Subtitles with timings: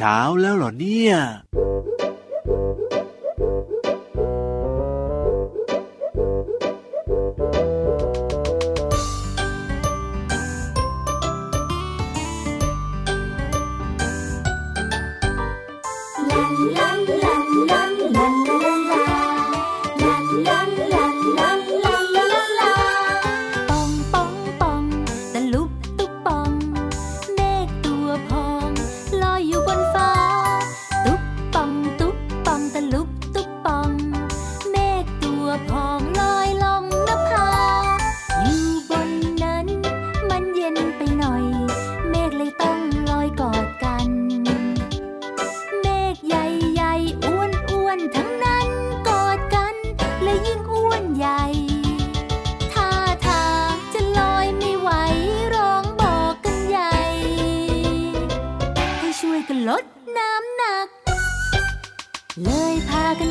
[0.00, 1.14] เช้าแล้วเหรอเนี่ย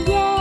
[0.10, 0.37] ม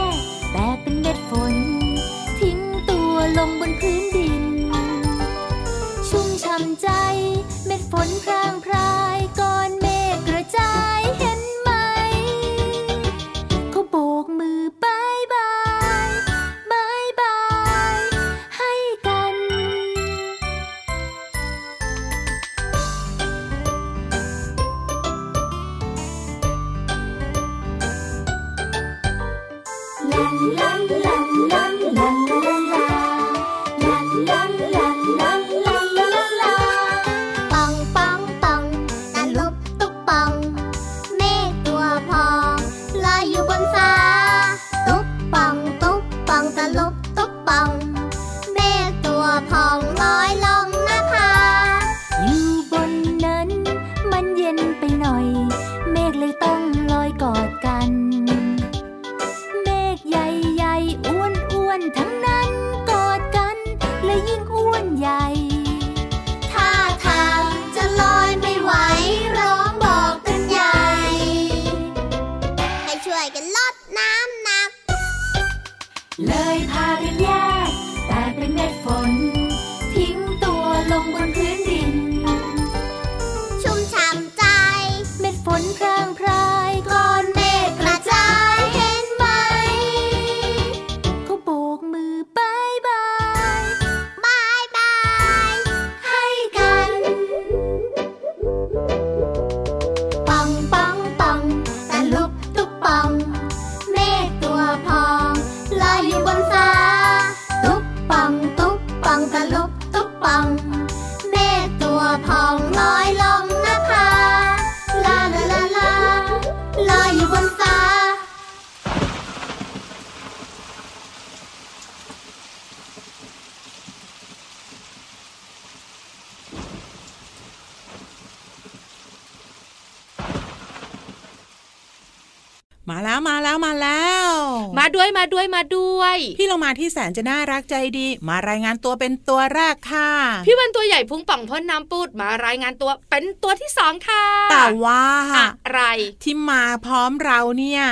[137.08, 140.10] นจะน่ารักใจดี มารายงานตัวเป็นตัวแรกค่ะ
[140.46, 145.04] พี่วันตัวใหญ่พุงป่องพ่นน้ำปูดมารายงานตัวเป็นตัวที่สองค่ะ แต่ว่า
[145.38, 145.82] อะไร
[146.22, 147.82] ที่มาพร้อมเราเนี่ย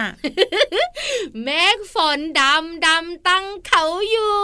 [1.42, 4.34] เมฆฝนดำดำตั้งเขาอยู่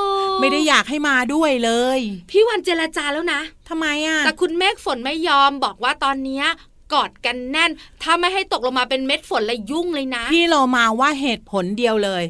[0.40, 2.00] ไม่ได้อยากให้มาด้วยเลย
[2.30, 6.46] พี่วันเจรจาแล้วนะทำไมอะแต่คุณเมฆฝนไม่ยอมบอกว่าตอนเนี้ย
[6.92, 7.70] กอดกันแน่น
[8.02, 12.24] ถ้าไม่ให้ตกลงมาเป็นเม็ดฝนเลยยุ่งเลยนะ พี่เรามาว่าเหตุผลเดียวเลย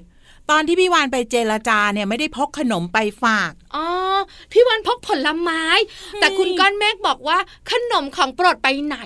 [0.51, 3.87] ตอนที่พี่วานไปเจรจาเนี่ยไม่ได้พกขนมไปฝาก อ๋อ
[4.53, 5.63] พี่วันพกผลไม้
[6.21, 7.39] แต่คุณก้อนเมฆบอกว่า
[7.71, 8.99] ขนมของโปรดไปไหน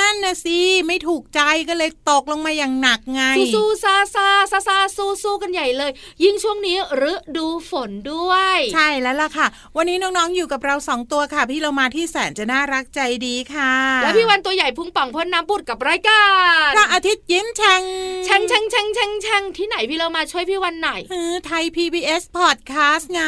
[0.00, 5.90] นั่นนะสิไม่ถูกใจก็เลยตกลงมาอย่างหนักไง สู้สู้ซาซาซาซาสู้สู้กันใหญ่เลย
[6.24, 6.76] ยิ่งช่วงนี้
[7.10, 9.46] ฤดูฝนด้วย ใช่แล้วล่ะค่ะ
[9.76, 13.72] วันนี้น้องๆอยู่กับเราสองตัวค่ะ พี่เรามาที่แสนจะน่ารักใจดีค่ะ
[14.02, 16.24] แล้วพี่วันตัวใหญ่พุงป่องพ่นน้ำปุดกับรายกา
[16.68, 17.82] รพระอาทิตย์ยิ้มแฉ่ง
[18.24, 23.22] แช่งแช่งแช่งแช่งแช่งที่ไหนพี่เรามาช่วยพี่วันไหนเออไทย PBS Podcast ไง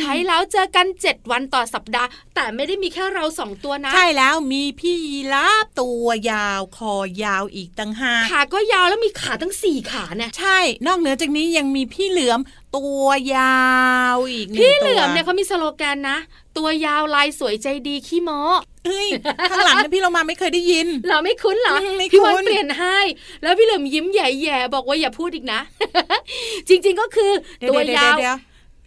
[0.00, 6.92] ใช้แล้วเจอกัน 7 วันต่อสัปดาห์ แต่ไม่ได้มีแค่เราสองตัวนะ ใช่แล้วมีพี่ยีราฟตัวยาว คอ
[7.24, 12.40] ยาวอีกตั้งห้าขาก็ยาวแล้วมีขาทั้งสี่ขาเนี่ยใช่ นอกเหนือจากนี้ยังมีพี่เหลือม
[12.76, 13.64] ตัวยา
[14.14, 16.18] วอีกหนึ่งพี่เหลือมตัวเนี่ยเขามีสโลแกนนะ
[16.56, 18.30] ตัวยาวลายสวยใจดีขี้โม
[18.86, 19.08] เฮ้ย
[19.50, 22.98] ข้างหลังนะพี่เรามาไม่เคยได้ยิน เราไม่คุ้นเหรออืมไม่พี่วันคุ้นเปลี่ยนให้
[23.42, 25.60] แล้วพี่เหลือมยิ้มแย่ๆบอกว่าอย่าพูดอีกนะ
[26.68, 28.36] จริง ๆก็คือเดี๋ยวตัวเดี๋ยยาววเดี๋ยว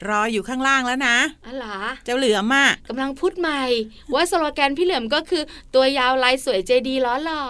[0.09, 3.63] รออยู่ข้างล่างแล้วนะอ๋อเหรอเจ้าเหลือมอะกำลังพูดใหม่
[4.13, 5.43] ว่าสโลแกนพี่เหลือมก็คือ
[5.75, 7.41] ตัวยาวลายสวยใจดีล้อหล่อ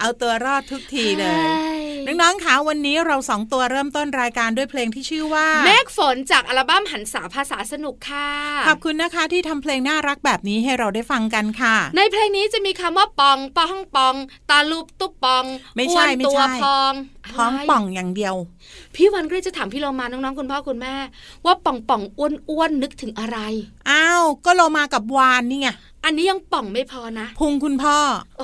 [0.00, 1.26] เอาตัวรอดทุกทีเล
[1.74, 8.28] ยฮ้น้องๆคะวันนี้เราสองตัวเริ่มต้นรายการด้วยเพลงที่ชื่อว่าเมฆฝนจากอัลบั้มหันษาภาษาสนุกค่ะ
[8.68, 14.14] ขอบคุณนะคะที่ทำเพลงน่ารักแบบนี้ให้เราได้ฟังกันค่ะ ในเพลงนี้จะมีคำว่าปองปองปอง
[14.50, 15.44] ตาลูปตุ๊บปอง
[15.76, 16.92] ไม่ใช่อ้วนไม่ตัวใช่พอง
[17.34, 18.34] ท้องะไรป่องอย่างเดียว
[18.94, 20.94] พี่วันก็เลยจะถามพี่เรามาน้องๆคุณพ่อคุณแม่
[21.44, 23.38] ว่าป่องป่องอ้วนอ้วนนึกถึงอะไร
[23.90, 25.68] อ้าว ก็โลมากับวานนี่ไง
[26.04, 27.96] อันนี้ยังป่องไม่พอนะ พุงคุณพ่อ
[28.38, 28.40] โ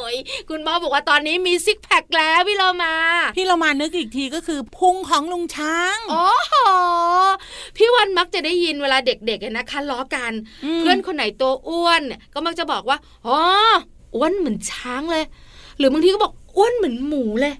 [0.00, 0.16] อ้ย
[0.50, 2.94] คุณพ่อบอกว่าตอนนี้มีซิกแพคแล้วพี่เรามา
[3.36, 6.54] พี่เรามานึกอีกทีก็คือพุงของลุงช้าง โอ้โห
[7.76, 10.32] พี่วันมักจะได้ยินเวลาเด็กๆอะนะคะล้อกัน
[10.76, 13.38] มเพื่อนคนไหนตัวอ้วนเนี่ยก็มักจะบอกว่า อ๋อ
[14.14, 15.24] อ้วนเหมือนช้างเลย
[15.78, 17.54] หรือบางทีก็บอกอ้วนเหมือนหมูเลย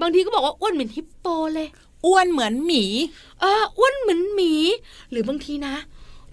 [0.00, 1.68] บางทีก็บอกว่าอ้วนเหมือนฮิปโปเลย
[2.06, 2.84] อ้วนเหมือนหมี
[3.40, 4.52] เอออ้วนเหมือนหมี
[5.10, 5.74] หรือบางทีนะ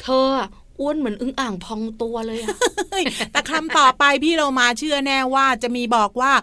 [0.01, 0.47] เธออะ
[0.79, 2.55] อ้วนเหมือนอึ่งอ่างพองตัวเลยอะ
[2.91, 6.33] เฮ้ยแต่คำต่อไปพี่เรามาเชื่อแน่ว่าจะมีบอกว่า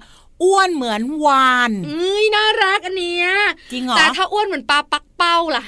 [0.45, 3.29] อ้วนเหมือนวานเอ้ยน่ารักอันเนี้ย
[3.73, 5.65] จริงเหรอแต่ถ้าอ้วนเหมือนปลาปักเป้าล่ะ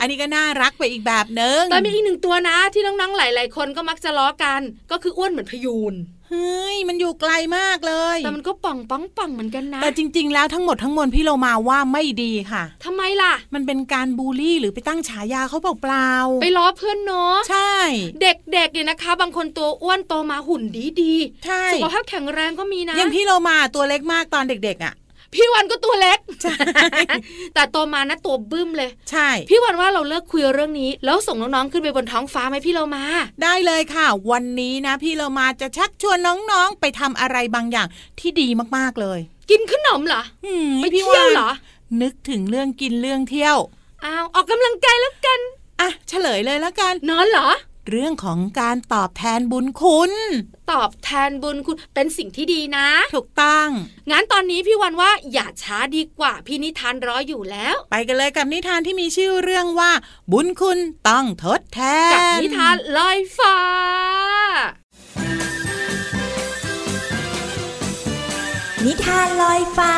[0.00, 4.60] อันนี้ก็น่ารักไปอีกแบบนึงแต่มีอีกหนึ่งตัวนะที่น้องๆหลาย ๆ คนก็มักจะล้อกัน
[4.90, 5.94] ก็คืออ้วนเหมือนพยูน
[6.32, 17.74] เฮ้ยมันอยู่ไกลมากเลยแต่มันก็ป่องปังปังเหมือนกันนะแต่จริง ๆ แล้วทั้งหมดทั้งมวลพี่เรามาว่าไม่ดีค่ะทำไมล่ะ มันเป็นการบูลลี่หรือไปตั้งฉายาเขาเปล่าๆไปล้อเพื่อนเนาะใช่
[18.22, 21.14] เด็กๆเนี่ยนะคะ บางคนตัวอ้วนโตมาหุ่นดีดี
[21.44, 24.94] ใช่ๆสุขภาพแข็งแรงก็มีนะอย่างพี่เรามาตัวเล็กมากตอนเด็กๆอะ
[25.34, 26.54] พี่วันก็ตัวเล็กใช่
[27.54, 33.04] แต่โตมานะตัวบึ้มเลย ใช่ พี่วันว่าเราเลิกคุยเรื่องนี้ แล้วส่งน้องๆขึ้นไปบนท้องฟ้าไหมพี่เรามา
[33.42, 36.18] ได้เลยค่ะ วันนี้นะ พี่เรามาจะชักชวน
[36.50, 37.88] น้องๆไปทำอะไรบางอย่าง
[38.20, 39.18] ที่ดีมากๆเลย
[39.50, 41.50] กินขนมเหรอหืมไปพี่เที่ยวเหรอ
[42.02, 43.56] นึกถึงเรื่องกินเรื่องเที่ยว
[44.04, 45.40] อ้าวออกกำลังกายแล้วกัน
[45.80, 47.48] อะเฉลยเลยแล้วกันนอนเหรอ
[47.90, 50.12] เรื่องของการตอบแทนบุญคุณ
[50.72, 53.68] ตอบแทนบุญคุณเป็นสิ่งที่ดีนะ ถูกต้อง
[54.10, 59.90] งั้นตอนนี้พี่วันว่าอย่าช้าดีกว่าพี่นิทานรออยู่แล้ว ไปกันเลยกับนิทานที่มีชื่อเรื่องว่า
[60.32, 61.80] บุญคุณต้องทดแท
[62.10, 63.56] น กับนิทานลอยฟ้า
[68.84, 69.94] นิทานลอยฟ้า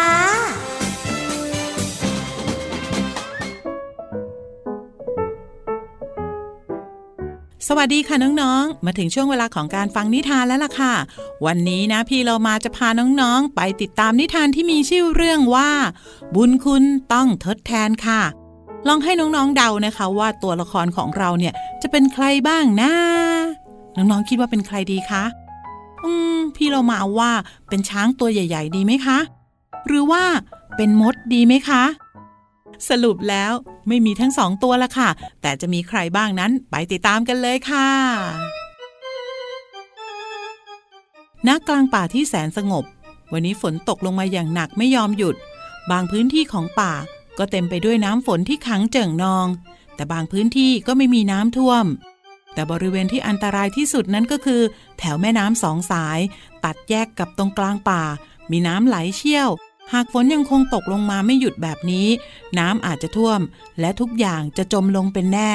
[7.69, 10.95] สวัสดีค่ะน้องๆ มาถึงช่วงเวลาของการฟังนิทานแล้วล่ะค่ะ
[11.47, 12.89] วันนี้นะพี่เรามาจะพา
[13.21, 15.71] น้องๆ ไปติดตามนิทานที่มีชื่อเรื่องว่า
[16.35, 18.23] บุญคุณต้องทดแทนค่ะ
[18.89, 21.53] ลองให้น้องๆเดานะคะว่าตัวละครของเราเนี่ย
[21.83, 22.93] จะเป็นใครบ้างนะ
[23.97, 25.25] น้องๆคิดว่าเป็นใครดีคะ
[26.05, 27.33] อืมพี่เรามาว่า
[27.69, 29.19] เป็นช้างตัวใหญ่ ๆ ดีไหมคะ
[29.87, 30.25] หรือว่า
[30.77, 31.83] เป็นมดดีไหมคะ
[32.89, 33.53] สรุปแล้ว
[33.89, 35.11] ไม่มีทั้งสองตัวละค่ะ
[35.43, 37.89] แต่จะมีใครบ้างนั้นไปติดตามกันเลยค่ะ
[41.49, 42.85] ณกลางป่าที่แสนสงบ
[43.33, 45.37] วันนี้ฝนตกลงมาอย่างหนักไม่ยอมหยุด
[45.91, 46.93] บางพื้นที่ของป่า
[47.39, 49.47] ก็เต็มไปด้วยน้ำฝนที่ขังเจิ่งนอง
[49.95, 51.85] แต่บางพื้นที่ก็ไม่มีน้ำท่วม
[52.55, 54.63] แต่บริเวณที่อันตรายที่สุดนั้นก็คือ
[54.99, 56.19] แถวแม่น้ำสองสาย
[56.65, 58.03] ตัดแยกกับตรงกลางป่า
[58.51, 59.49] มีน้ำไหลเชี่ยว
[59.93, 62.09] หากฝนยังคงตกลงมาไม่หยุดแบบนี้
[62.59, 63.41] น้ำอาจจะท่วม
[63.81, 65.53] และทุกอย่างจะจมลงเป็นแน่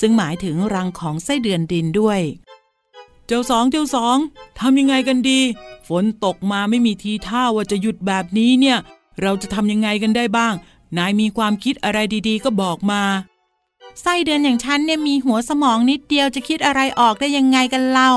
[0.00, 2.20] ซึ่งหมายถึงรังของไส้เดือนดินด้วย
[3.26, 4.16] เจ้าสองเจ้าสอง
[4.58, 5.40] ทำยังไงกันดี
[5.88, 8.78] ฝนตกมาไม่มีทีท่าว่าจะหยุดแบบนี้เนี่ย
[9.22, 10.54] เราจะทำยังไงกันได้บ้าง
[10.96, 11.98] นายมีความคิดอะไร
[12.28, 13.02] ดีๆ ก็บอกมา
[14.02, 18.12] ไส้เดือนอย่างฉันเนี่ยมีหัวสมองนิดเดียวจะคิดอะไรออกได้ยังไงกันเล่า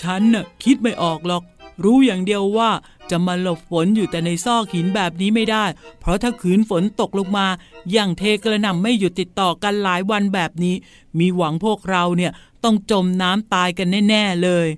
[0.00, 1.42] ฉันน่ะคิดไม่ออกหรอก
[1.84, 2.70] รู้อย่างเดียวว่า
[3.10, 5.64] จะมาหลบฝนอยู่แต่ในซอกหินแบบนี้ไม่ได้
[6.00, 7.46] เพราะถ้าขืนฝนตกลงมา
[7.92, 10.74] อย่างเทกระหน่ำไม่หยุดติดต่อกันหลายวันแบบนี้
[11.18, 12.32] มีหวังพวกเราเนี่ย
[12.64, 14.68] ต้องจมน้ำตายกันแน่ ๆ เลย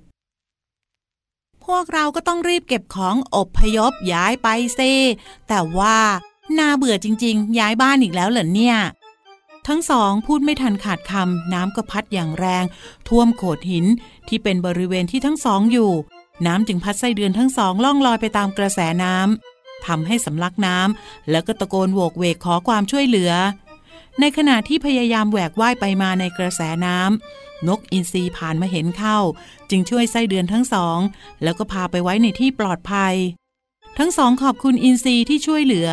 [1.65, 4.79] พวกเราก็ต้องรีบเก็บของอบพยพย้ายไปเซ
[5.47, 5.97] แต่ว่า
[6.59, 8.77] น่าเบื่อจริง ๆ ย้ายบ้านอีกแล้วเหรอเนี่ย
[9.67, 12.65] ทั้งสองพูดไม่ทันขาดคำน้ำก็พัดอย่างแรง
[13.07, 13.85] ท่วมโขดหิน
[14.27, 15.91] ที่เป็นบริเวณที่ทั้งสองอยู่
[16.47, 23.31] น้ำจึงพัดไส้เดือนทั้งสองล่องลอยไปตามกระแสน้ำทำให้สำลักน้ำแล้วก็ตะโกนโวกเวกขอความช่วยเหลือ
[24.19, 29.17] ในขณะที่พยายามแหวกว่ายไปมาในกระแสน้ำนกอินทรีผ่านมาเห็นเข้า
[29.69, 30.97] จึงช่วยไส้เดือนทั้งสอง
[31.43, 33.15] แล้วก็พาไปไว้ในที่ปลอดภัย
[33.97, 35.89] ทั้งสองขอบคุณอินทรีที่ช่วยเหลือ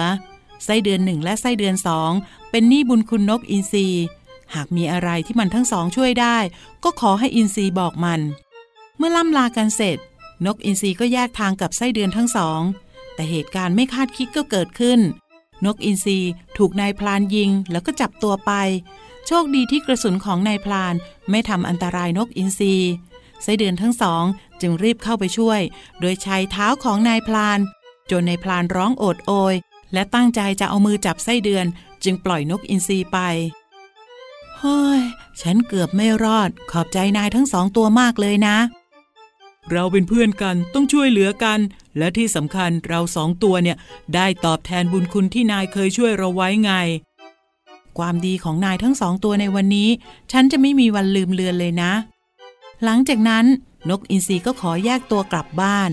[0.64, 2.11] ไส้เดือนหนึ่งและไส้เดือนสอง
[2.50, 3.88] เป็นหนี้บุญคุณนกอินทรี
[4.55, 6.37] หากมีอะไรที่มันทั้งสองช่วยได้
[6.85, 8.21] ก็ขอให้อินทรีบอกมัน
[8.97, 9.99] เมื่อล่ำลากันเสร็จ
[10.47, 12.61] นกอินทรีก็แยกทางกับไส้เดือนทั้งสอง
[13.14, 15.00] แต่เหตุการณ์ไม่คาดคิดก็เกิดขึ้น
[15.64, 16.18] นกอินทรี
[16.59, 18.52] ถูกนายพลานยิงแล้วก็จับตัวไป
[19.26, 20.95] โชคดีที่กระสุนของนายพลาน
[21.30, 22.75] ไม่ทำอันตรายนกอินทรี
[23.42, 24.25] ไส้เดือนทั้งสอง
[24.61, 25.61] จึงรีบเข้าไปช่วย
[26.00, 27.59] โดยใช้เท้าของนายพลาน
[28.11, 29.54] จนนายพลานร้องโอดโอย
[29.92, 31.66] และตั้งใจจะเอามือจับไส้เดือน
[32.04, 33.18] จึงปล่อยนกอินทรีไป
[34.59, 35.00] เฮ้ย
[35.40, 38.57] ฉันเกือบไม่รอด ขอบใจนายทั้งสองตัวมากเลยนะ
[39.73, 41.59] เราเป็นเพื่อนกันต้องช่วยเหลือกัน
[41.99, 43.77] และที่สำคัญเราสองตัวเนี่ย
[44.15, 46.73] ได้ตอบแทนบุญคุณที่นายเคยช่วยเราไว้ไง
[47.99, 49.89] ความดีของนายทั้งสองตัวในวันนี้
[50.33, 51.93] ฉันจะไม่มีวันลืมเลือนเลยนะ
[52.85, 53.45] หลังจากนั้น
[53.91, 55.91] นกอินทรีก็ขอแยกตัวกลับบ้าน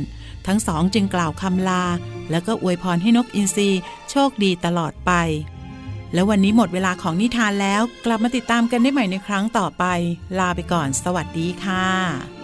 [0.47, 1.83] ทั้งสองจึงกล่าวคำลา
[2.31, 3.69] แล้วก็อวยพรให้นกอินทรี
[4.09, 5.11] โชคดีตลอดไป
[6.13, 9.83] แล้ววันนี้หมดเวลาของนิทานแล้ว กลับมาติดตามกันได้ใหม่ในครั้งต่อไป
[10.39, 12.34] ลาไปก่อน สวัสดีค่ะ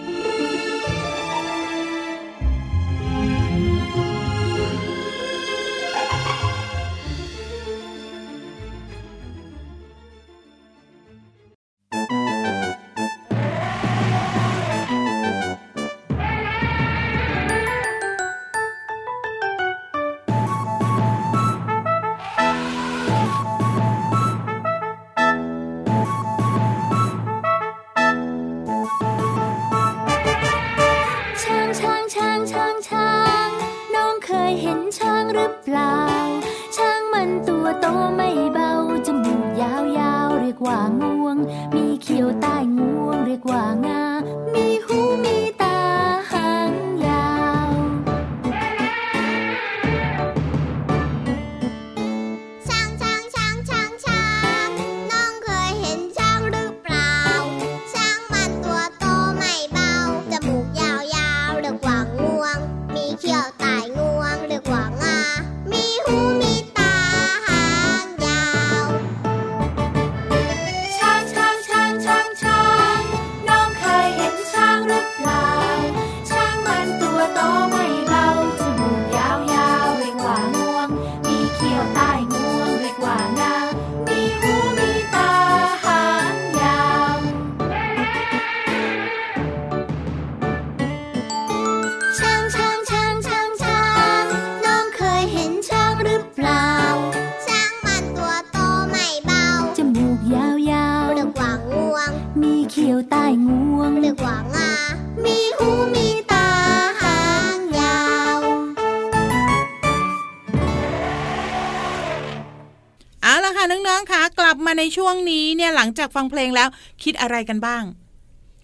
[115.98, 116.68] จากฟังเพลงแล้ว
[117.02, 117.82] คิดอะไรกันบ้าง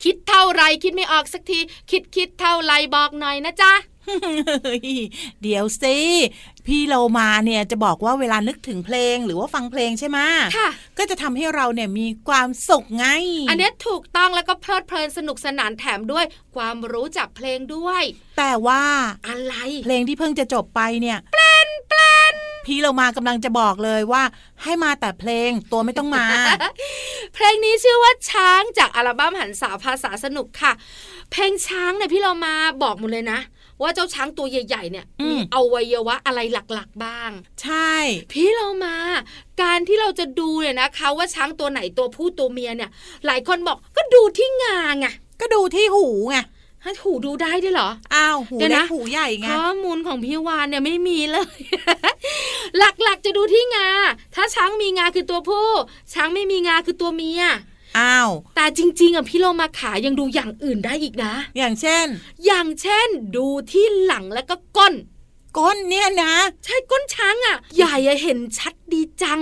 [0.04, 3.72] คิดเท่าไรคิดไม่ออกสักที คิดคิดเท่าไรบอกหน่อยนะจ๊ะ
[4.64, 4.92] เฮ้ย
[5.42, 5.96] เดี๋ยวสิ
[6.66, 10.18] พี่เรามาเนี่ยจะบอกว่าเวลานึกถึงเพลงหรือว่าฟังเพลงใช่ไหม
[10.56, 10.68] ค่ะ
[10.98, 13.06] ก็จะทำให้เราเนี่ยมีความสุขไง
[13.48, 16.24] อันเนี้ยถูกต้องแล้วก็เพลิดเพลินสนุกสนานแถมด้วย
[16.56, 18.02] ความรู้จากเพลงด้วย
[18.38, 18.82] แต่ว่า
[19.28, 19.54] อะไร
[19.84, 21.37] เพลงที่เพิ่งจะจบไปเนี่ยแปลนแปลน
[22.68, 24.22] พี่เรามากำลังจะบอกเลยว่า
[24.62, 26.26] ให้มาแต่เพลงตัวไม่ต้องมา
[27.34, 30.72] เพลงนี้ชื่อว่าช้างจากอัลบั้มหันสาภาษาสนุกค่ะ
[31.30, 33.40] เพลงช้างเนี่ยพี่เรามาบอกหมดเลยนะ
[33.82, 36.40] ว่าเจ้าช้างตัวใหญ่ๆเนี่ยอืมมีอวัยวะอะไร
[36.72, 37.30] หลักๆบ้าง
[37.62, 37.92] ใช่
[38.32, 38.96] พี่เรามา
[39.62, 42.90] การที่เราจะดูเนี่ยนะคะ ว่าช้างตัวไหนตัวผู้ตัวเมียเนี่ย
[43.26, 45.06] หลายคนบอกก็ดูที่งาไง
[45.40, 46.38] ก็ดูที่หูไง
[46.82, 51.58] ให้หูดูได้ด้วยเหรอ อ้าว หูเดี๋ยวเล็นะกหูใหญ่ไง ข้อมูลของพี่วานเนี่ยไม่มีเลย
[52.78, 53.88] หลักๆจะดูที่งา
[54.34, 55.68] ถ้าช้างมีงาคือตัวผู้
[56.12, 57.42] ช้างไม่มีงาคือตัวเมีย
[57.98, 62.06] อ้าว แต่จริง ๆอะพี่โลมาขายังดูอย่างอื่นได้อีกนะ อย่างเช่น
[62.46, 64.94] อย่างเช่น ดูที่หลังแล้วก็ก้น
[65.58, 66.32] ก้นเนี่ยนะ
[66.64, 69.40] ใช่ก้นช้างอะ ใหญ่อะเห็นชัดดีจัง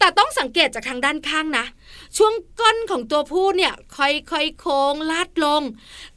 [0.00, 1.66] แต่ต้องสังเกตจากทางด้านข้างนะ
[2.16, 5.62] ช่วงก้นของตัวผู้เนี่ยค่อยๆโค้งลาดลง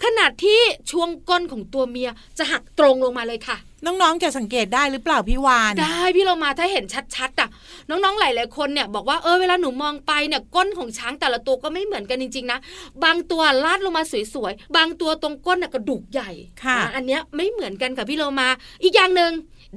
[0.03, 0.59] ขณะที่
[0.91, 6.85] ช่วงก้นของตัวเมียจะหักตรงลงมาเลยค่ะน้องๆ จะสังเกตได้หรือเปล่าพี่วาน ได้พี่เรามาถ้าเห็น
[7.15, 7.49] ชัดๆอะ
[7.89, 12.59] น้องๆ หลายๆคนเนี่ยบอกว่าเออเวลาหนูมองไปเนี่ยก้นของช้างแต่ละตัวก็ไม่เหมือนกันจริงๆนะ
[13.03, 16.31] บางตัวลาดลงมาสวยๆ บางตัวตรงก้นน่ะกระดูกใหญ่
[16.63, 18.47] ค่ะอะอันเนี้ยไม่เหมือนกันค่ะพี่เรามา
[18.83, 19.31] อีกอย่างหนึ่ง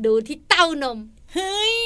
[0.05, 0.99] ดูที่เต้านม
[1.37, 1.77] เฮ้ย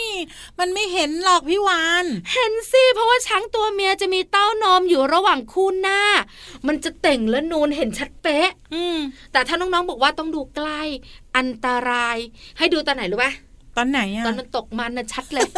[0.59, 2.05] มันไม่เห็นหรอกพี่วาน
[2.35, 6.01] เห็นสิเพราะว่าช้างตัวเมียจะมีเต้านมอยู่ระหว่างคู่หน้า
[6.67, 8.99] มันจะเต่งและนูนเห็นชัดเป๊ะ อืม
[9.33, 10.83] แต่ถ้าน้องๆบอกว่าต้องดูใกล้
[11.37, 12.17] อันตราย
[12.59, 13.33] ให้ดูตอนไหนรู้ปะ
[13.77, 15.49] ตอนไหนอะตอนมันตกมันนะชัดเลย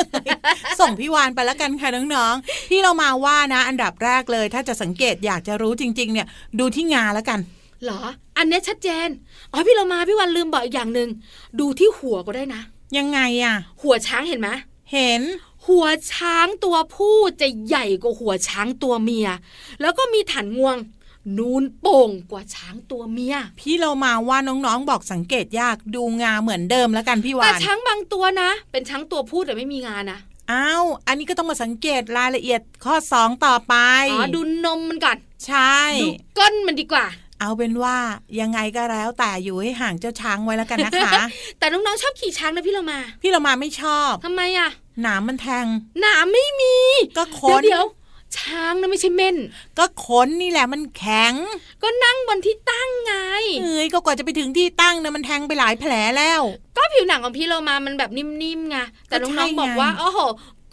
[0.80, 6.26] ส่งพี่วานไปแล้วกันค่ะน้องๆพี่เรามาว่านะ อันดับแรกเลย ถ้าจะสังเกตอยากจะรู้จริง ๆ เนี่ย
[6.58, 7.40] ดูที่งาแล้วกัน
[7.84, 8.00] เหรอ
[8.38, 9.08] อันเนี้ยชัดเจน
[9.52, 11.08] อ๋อพี่เรามาพี่วันลืมบอกอีกอย่างหนึ่ง
[11.60, 12.62] ดูที่หัวก็ได้นะ
[12.96, 14.48] ยังไงอะหัวช้างเห็นไหม
[14.92, 15.22] เห็น
[15.66, 19.28] หัวช้างตัวผู้จะใหญ่กว่าหัวช้างตัวเมีย
[19.80, 20.76] แล้วก็มีฐานงวง
[21.38, 30.18] นูนโป่งกว่าช้างตัวเมีย พี่เรามาว่าน้องๆบอกสังเกตยากดูงาเหมือนเดิมแล้วกันพี่วาแต่นช้างบางตัวนะ เป็นช้างตัวผู้แต่ไม่มีงานะ
[30.52, 33.74] อ้าวอันนี้ก็ต้องมาสังเกตรายละเอียดข้อสองต่อไป
[34.12, 36.06] อ๋อดูนมมันก่อน ใช่ ดู
[36.38, 37.06] ก้นมันดีกว่า
[37.42, 37.96] เอาเป็นว่า
[38.40, 41.12] ยังไงก็แล้วแต่อยู่ให้ห่างเจ้าช้างไว้แล้วกันนะคะ
[41.58, 44.70] แต่น้องๆชอบขี่ช้างนะพี่เรามา พี่เรามาไม่ชอบทำไมอะ
[45.02, 45.66] หนามมันแทง
[46.00, 46.76] หนามไม่มี
[47.18, 47.84] ก็ขเดี๋ยวนเดี๋ยว
[48.38, 49.36] ช้างนะไม่ใช่เม่น
[49.78, 51.34] ก็ขนนี่แหละมันแข็ง
[51.82, 53.14] ก็นั่งบนที่ตั้งไง
[53.62, 56.40] เอ้ยก็กว่าจะไปถึงที่ตั้งนะมันแทงไปหลายแผลแล้ว
[56.76, 58.76] ก็ผิวหนังของพี่เรามามันแบบนิ่มๆไง
[59.08, 60.18] แต่ก็ใช่น้องๆบอกไงว่าโอ้โห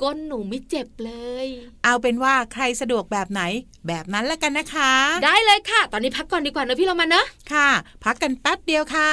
[0.02, 1.12] ก้นหนูไม่เจ็บเล
[1.46, 1.48] ย
[1.84, 3.42] เอาเป็นว่าใครสะดวกแบบไหน
[3.88, 4.92] แบบนั้นแล้วกันนะคะ
[5.26, 7.70] ได้เลยค่ะ ตอนนี้พักก่อนดีกว่าเนอะพี่เรามาเนอะค่ะ
[8.04, 9.12] พักกันแป๊บเดียวค่ะ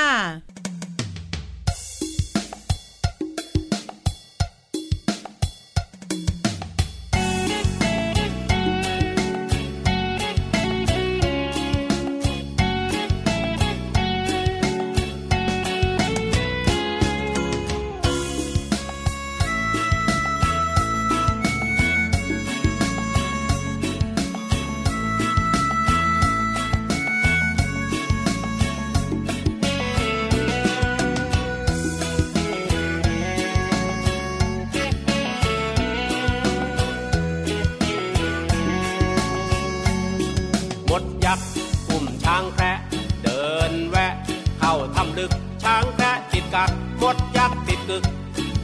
[45.19, 45.31] ลึก
[45.63, 46.71] ช้างแคระติดกัก
[47.03, 48.05] มดยักษ์ติดกึก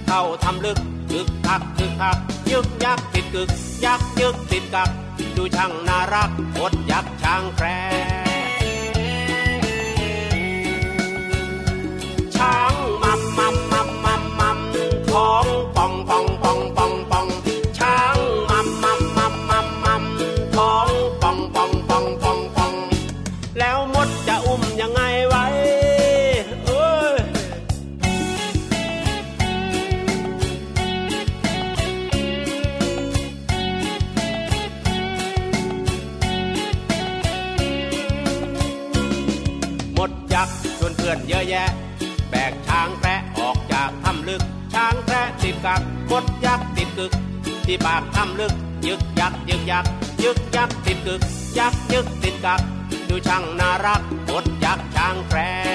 [0.07, 0.79] เข้าทำลึก
[1.11, 2.17] กึกทักกึกทัก
[2.51, 3.49] ยึกยักษ์ติดกึก
[3.85, 4.91] ยักษ์ยึกติดกัก
[5.37, 47.13] ดูช่างน่ารักมดยักษ์ช้างแคระะติดกักกดยักติดกึก
[47.67, 48.53] ที่ปากถ้ำลึก
[48.87, 49.85] ยึกยักยึกยัก
[50.23, 51.21] ยึกยักติดกึก
[51.59, 52.61] ยักยึกติดกัก
[53.09, 55.73] ดูช่างน่ารักกดยักช่างแพะ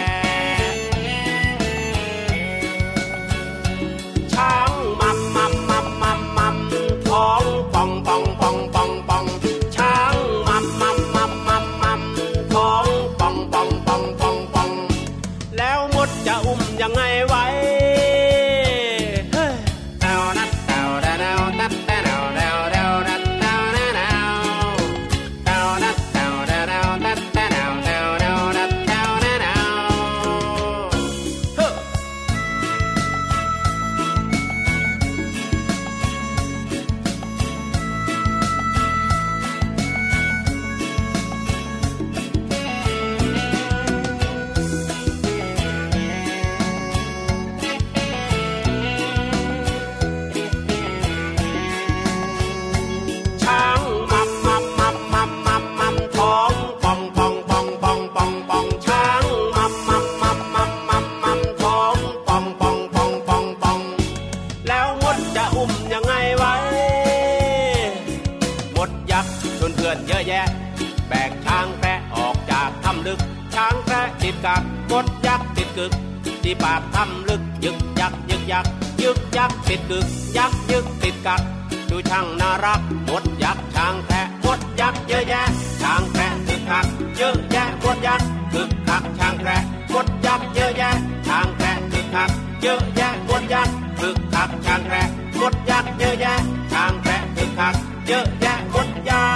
[98.18, 99.28] อะแยะมดยั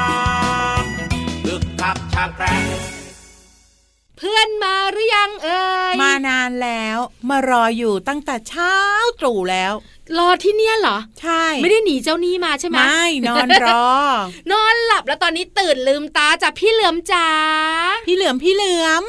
[0.81, 0.89] กษ์
[1.45, 2.51] คึกคักช้างแพะ
[4.17, 6.97] เพื่อนมาหรือยังเอ่ยมานานแล้ว
[7.29, 8.75] มารออยู่ตั้งแต่เช้า
[9.19, 9.73] ตรู่แล้ว
[10.17, 13.87] รอที่เนี่ยเหรอ ใช่ ไม่ได้หนีเจ้าหนี้มาใช่ไหมไม่นอนรอ
[14.51, 17.27] นอนหลับแล้วตอนนี้ตื่นลืมตาจากพี่เหลือมจ๋า
[18.07, 19.03] พี่เหลือมพี่เหลือม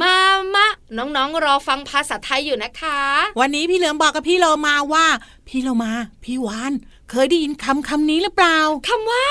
[0.00, 0.14] มา
[0.54, 3.00] มะน้องๆ รอฟังภาษาไทยอยู่นะคะ
[3.40, 5.06] วันนี้พี่เหลือมบอกกับพี่โลมาว่า
[5.48, 5.92] พี่โลมา
[6.24, 6.72] พี่วาน
[7.10, 9.26] เคยได้ยินคำคำนี้หรือเปล่าคำว่า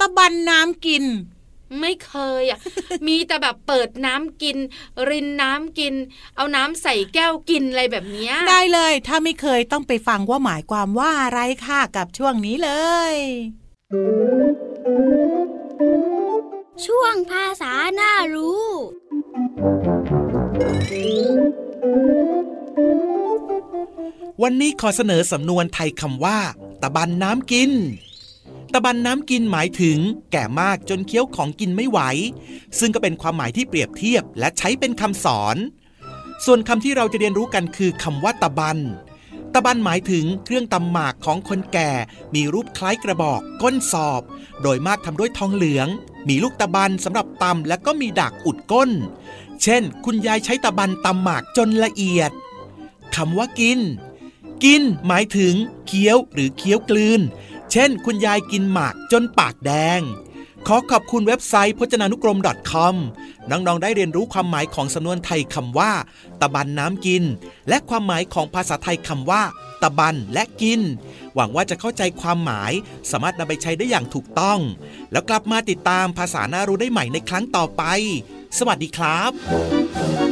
[0.00, 1.04] ตะบันน้ำกิน
[1.80, 2.58] ไม่เคยอะ
[3.06, 4.56] มีแต่แบบเปิดน้ำกิน
[5.08, 5.94] รินน้ำกิน
[6.36, 12.70] เอาน้ำใส่แก้วกินอะไรแบบเนี้ยได้เลย ถ้าไม่เคยต้องไปฟังว่าหมายความว่าอะไรค่ะกับช่วงนี้เล
[13.12, 13.14] ย
[16.86, 18.66] ช่วงภาษาหน้ารู้
[24.42, 26.38] วันนี้ขอเสนอสำนวนไทยคำว่า
[26.82, 27.72] ตะบันน้ำกิน
[28.72, 29.98] ตะบันน้ำกินหมายถึง
[30.32, 32.00] แก่มากจนเคี้ยวของกินไม่ไหว
[32.78, 35.56] ซึ่งก็เป็นความหมายที่เปรียบเทียบและใช้เป็นคำสอน
[36.44, 38.78] ส่วนคำที่เราจะเรียนรู้กันคือคำว่าตะบัน
[39.54, 41.90] ตะบันหมายถึงเครื่องตำหมากของคนแก่
[42.34, 44.22] มีรูปคล้ายกระบอก ก้นสอบ
[44.62, 45.88] โดยมากทำด้วยทองเหลือง
[46.28, 48.90] มีลูกตะบันสำหรับตำและก็มีดากอุดก้น
[49.62, 52.30] เช่น คุณยายใช้ตะบันตำหมากจนละเอียด
[53.16, 53.80] คำว่ากิน
[54.64, 55.54] กินหมายถึง
[55.86, 57.20] เคี้ยวหรือเคี้ยวกลืน
[57.72, 60.00] เช่น คุณยายกินหมากจนปากแดง
[60.66, 62.38] ขอขอบคุณเว็บไซต์พจนานุกรม
[62.70, 62.94] .com
[63.50, 65.92] น้อง ๆ ได้เรียนรู้ความหมายของสำนวนไทยคำว่า
[66.40, 67.24] ตะบันน้ำกิน
[67.68, 69.42] และความหมายของภาษาไทยคำว่า
[69.82, 70.80] ตะบันและกิน
[71.34, 72.72] หวังว่าจะเข้าใจความหมาย
[73.10, 74.58] สามารถนำไปใช้ได้อย่างถูกต้อง
[75.12, 77.82] แล้วกลับมาติดตามภาษาหน่ารู้ได้ใหม่ในครั้งต่อไป
[78.58, 80.25] สวัสดีครับ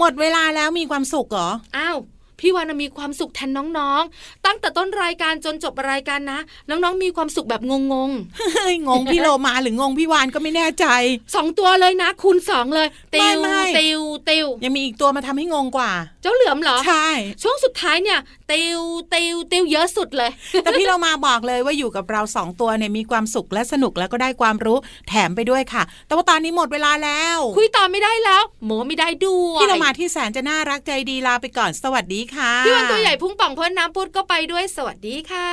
[0.00, 1.98] หมดเวลาแล้วมีความสุขเหรอ อ้าว
[2.40, 7.72] พี่วานนะมีความสุขแทนน้องๆ ตั้งแต่ต้นรายการจนจบรายการนะ น้องๆ มีความสุขแบบง
[8.08, 8.10] ง
[8.54, 17.08] เฮ้ยงงพี่โลมาหรืองงพี่วานก็ไม่แน่ใจๆสองตัวเลยนะ คูณสองเลยติวไม่ไม่ติวติวยังมีอีกตัวมาทำให้งงกว่า เจ้าเหลือมเหรอ ใช่
[17.42, 18.18] ช่วงสุดท้ายเนี่ย
[18.50, 18.80] ติว
[19.14, 20.30] ติวติวเยอะสุดเลย
[20.62, 35.50] แต่พี่เรามาบอกเลยว่าอยู่กับเราสองตัวเนี่ยมีความสุขและสนุกแล้วก็ได้ความรู้แถมไปด้วยค่ะ แต่ว่าตอนนี้หมดเวลาแล้ว คุยต่อไม่ได้แล้ว หมูไม่ได้ด้วยพี่เรามาที่แสนจะน่ารักใจดีลาไปก่อนสวัสดีค่ะพี่วันตัวใหญ่พุ่งป่องพ่นน้ำพุดก็ไปด้วยสวัสดีค่ะ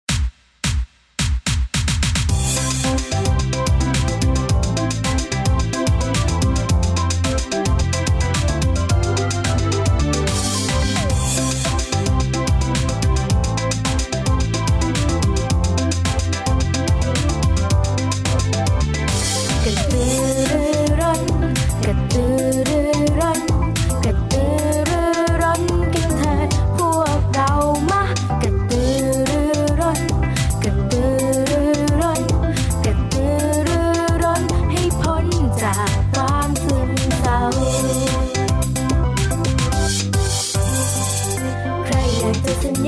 [0.00, 0.05] ระ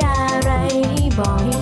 [0.01, 0.51] ยาอะไร
[0.91, 1.58] ให้บอกให้